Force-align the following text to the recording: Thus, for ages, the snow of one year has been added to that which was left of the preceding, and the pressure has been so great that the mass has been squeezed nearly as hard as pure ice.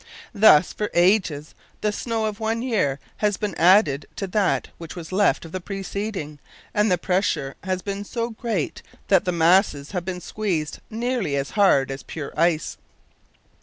Thus, 0.33 0.73
for 0.73 0.89
ages, 0.95 1.53
the 1.81 1.91
snow 1.91 2.25
of 2.25 2.39
one 2.39 2.63
year 2.63 2.99
has 3.17 3.37
been 3.37 3.53
added 3.53 4.07
to 4.15 4.25
that 4.25 4.69
which 4.79 4.95
was 4.95 5.11
left 5.11 5.45
of 5.45 5.51
the 5.51 5.61
preceding, 5.61 6.39
and 6.73 6.91
the 6.91 6.97
pressure 6.97 7.53
has 7.63 7.83
been 7.83 8.03
so 8.03 8.31
great 8.31 8.81
that 9.09 9.25
the 9.25 9.31
mass 9.31 9.73
has 9.73 9.91
been 10.03 10.19
squeezed 10.19 10.79
nearly 10.89 11.35
as 11.35 11.51
hard 11.51 11.91
as 11.91 12.01
pure 12.01 12.33
ice. 12.35 12.77